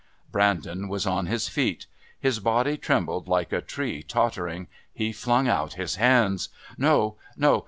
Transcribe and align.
Brandon 0.31 0.87
was 0.87 1.05
on 1.05 1.27
his 1.27 1.47
feet. 1.47 1.85
His 2.19 2.39
body 2.39 2.75
trembled 2.75 3.27
like 3.27 3.53
a 3.53 3.61
tree 3.61 4.01
tottering. 4.01 4.65
He 4.91 5.11
flung 5.13 5.47
out 5.47 5.73
his 5.73 5.97
hands. 5.97 6.49
"No.... 6.75 7.17
No.... 7.37 7.59